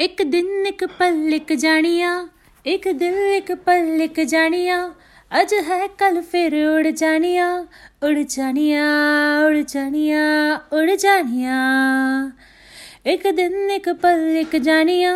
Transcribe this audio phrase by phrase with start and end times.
[0.00, 2.28] ਇੱਕ ਦਿਨ ਇੱਕ ਪਲ ਇੱਕ ਜਾਣੀਆਂ
[2.66, 4.88] ਇੱਕ ਦਿਲ ਇੱਕ ਪਲ ਇੱਕ ਜਾਣੀਆਂ
[5.40, 7.48] ਅੱਜ ਹੈ ਕੱਲ ਫਿਰ ਉੜ ਜਾਣੀਆਂ
[8.04, 8.84] ਉੜ ਜਾਣੀਆਂ
[9.46, 12.30] ਉੜ ਜਾਣੀਆਂ ਉੜ ਜਾਣੀਆਂ
[13.06, 15.14] ਇੱਕ ਦਿਨ ਇੱਕ ਪਲ ਇੱਕ ਜਾਣੀਆਂ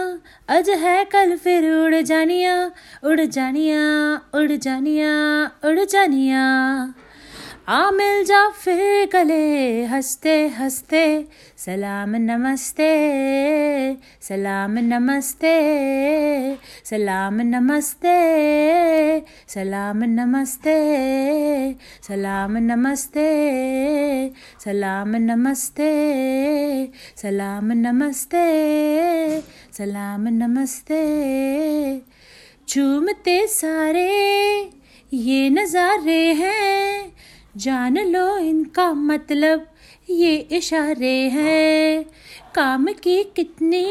[0.59, 2.71] ਅੱਜ ਹੈ ਕੱਲ ਫਿਰ ਉੜ ਜਾਣੀਆਂ
[3.05, 6.89] ਉੜ ਜਾਣੀਆਂ ਉੜ ਜਾਣੀਆਂ ਉੜ ਜਾਣੀਆਂ
[7.69, 11.03] आ मिल जा फिर गले हंसते हंसते
[11.57, 12.89] सलाम नमस्ते
[14.28, 15.50] सलाम नमस्ते
[16.86, 18.14] सलाम नमस्ते
[19.48, 20.78] सलाम नमस्ते
[22.08, 23.28] सलाम नमस्ते
[24.66, 25.92] सलाम नमस्ते
[27.22, 28.46] सलाम नमस्ते
[29.78, 31.04] सलाम नमस्ते।
[32.68, 34.10] चूमते सारे
[35.14, 37.15] ये नज़ारे हैं
[37.58, 39.66] जान लो इनका मतलब
[40.10, 42.06] ये इशारे हैं।
[42.56, 43.86] काम की कितनी,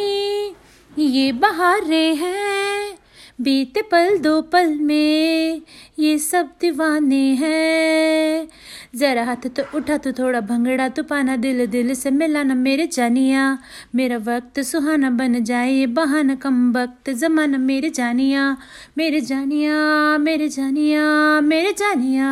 [0.99, 2.99] ये बहारे हैं।
[3.41, 5.63] बीते पल दो पल में
[5.99, 8.49] ये सब दीवाने हैं।
[8.97, 13.59] जरा हाथ तो उठा तो थोड़ा भंगड़ा तो पाना दिल दिल से मिलाना मेरे जानिया।
[13.95, 18.57] मेरा वक्त सुहाना बन जाए ये बहाना कम वक्त, जमाना मेरे जानिया।
[18.99, 22.31] मेरे जानिया मेरे जानिया मेरे जानिया।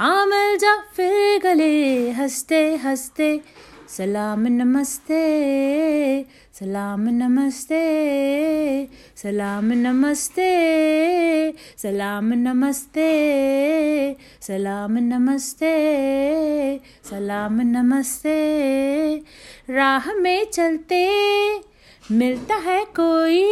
[0.00, 3.40] आमल जा फिर गले, हँसते हँसते।
[3.88, 5.20] सलाम नमस्ते
[6.54, 7.82] सलाम नमस्ते
[9.16, 10.48] सलाम नमस्ते
[11.82, 13.10] सलाम नमस्ते
[14.46, 15.74] सलाम नमस्ते
[17.10, 18.38] सलाम नमस्ते।
[19.70, 21.04] राह में चलते
[22.12, 23.42] मिलता है कोई,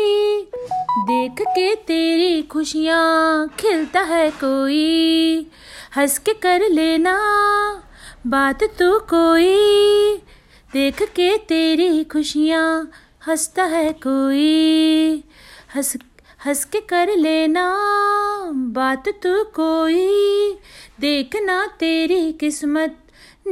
[1.11, 5.47] देख के तेरी खुशियाँ खिलता है कोई।
[5.97, 7.15] हंस के कर लेना।
[8.27, 10.17] बात तो कोई,
[10.73, 12.91] देख के तेरी खुशियाँ
[13.27, 15.25] हंसता है कोई।
[15.75, 15.97] हंस
[16.47, 17.65] हंस के कर लेना,
[18.55, 20.53] बात तो कोई
[21.01, 22.99] देखना तेरी किस्मत।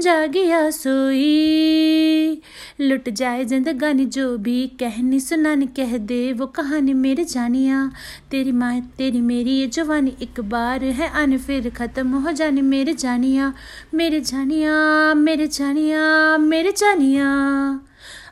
[0.01, 2.43] जागिया सोई।
[2.81, 7.93] लुट जाए जिंदगानी जो भी, कहनी सुनानी कह दे। वो कहानी मेरे जानिया।
[8.31, 12.93] तेरी माँ, तेरी मेरी ये जवानी एक बार है, आने फिर ख़त्म हो जाने मेरे
[12.93, 13.55] जानिया।
[13.95, 17.27] मेरे जानिया मेरे जानिया मेरे जानिया।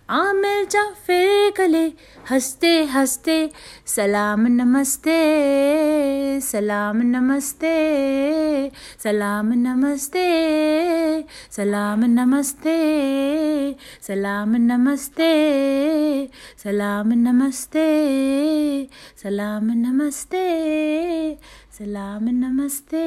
[0.09, 1.85] आ मिल जा फिर गले
[2.31, 3.37] हँसते हँसते
[3.89, 5.15] सलाम नमस्ते
[6.49, 7.71] सलाम नमस्ते
[9.05, 10.27] सलाम नमस्ते
[11.57, 12.77] सलाम नमस्ते
[14.07, 15.31] सलाम नमस्ते
[16.65, 17.89] सलाम नमस्ते
[19.23, 20.47] सलाम नमस्ते
[21.79, 23.05] सलाम नमस्ते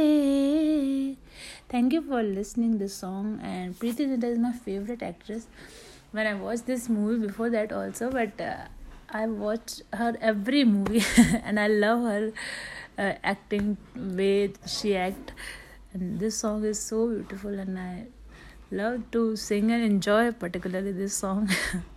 [1.69, 5.47] Thank you for listening this song and Preeti Zinta is my favorite actress.
[6.11, 8.67] When I watched this movie before that also, but uh,
[9.09, 11.03] I watched her every movie
[11.43, 12.31] and I love her
[12.97, 15.31] uh, acting way she act.
[15.93, 18.07] And this song is so beautiful and I
[18.71, 21.49] love to sing and enjoy particularly this song.